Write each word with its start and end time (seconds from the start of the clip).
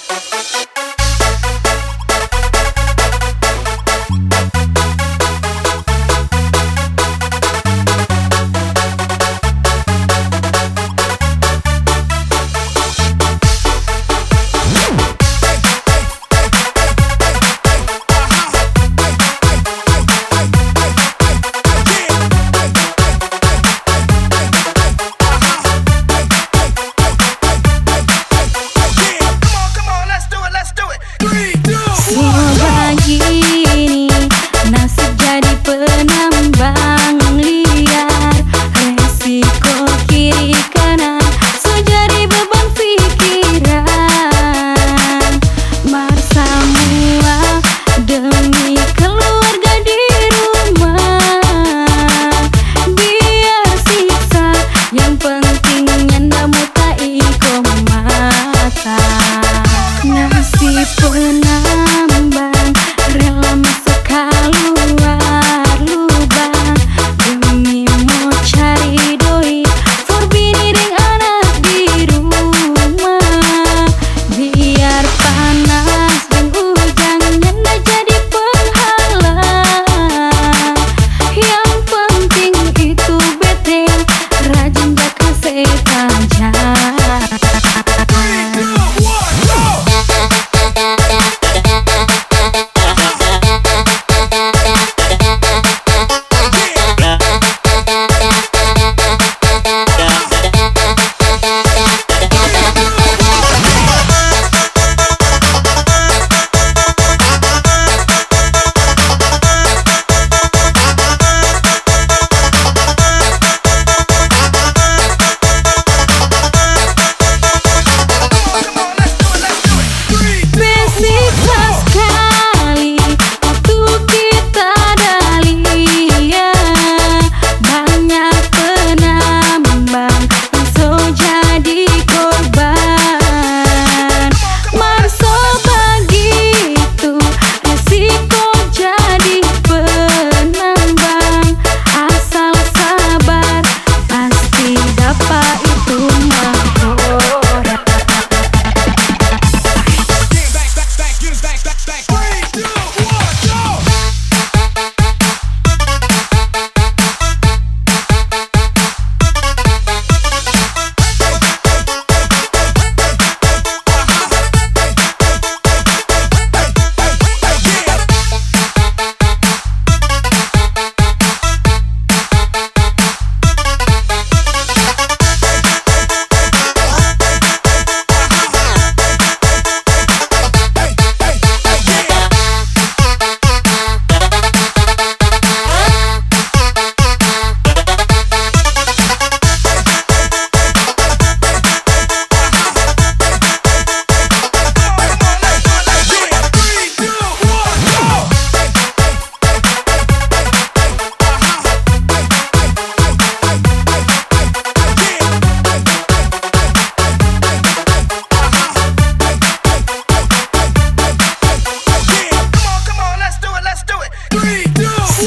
Thank 0.00 0.37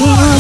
Ooh. 0.04 0.31